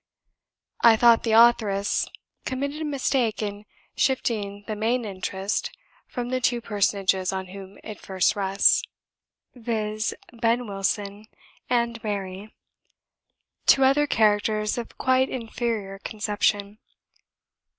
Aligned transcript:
I 0.83 0.97
thought 0.97 1.21
the 1.21 1.33
authoress 1.33 2.07
committed 2.43 2.81
a 2.81 2.85
mistake 2.85 3.43
in 3.43 3.65
shifting 3.95 4.63
the 4.65 4.75
main 4.75 5.05
interest 5.05 5.69
from 6.07 6.29
the 6.29 6.41
two 6.41 6.59
personages 6.59 7.31
on 7.31 7.49
whom 7.49 7.77
it 7.83 7.99
first 7.99 8.35
rests 8.35 8.81
viz., 9.53 10.15
Ben 10.33 10.65
Wilson 10.65 11.27
and 11.69 12.03
Mary 12.03 12.51
to 13.67 13.83
other 13.83 14.07
characters 14.07 14.75
of 14.79 14.97
quite 14.97 15.29
inferior 15.29 15.99
conception. 15.99 16.79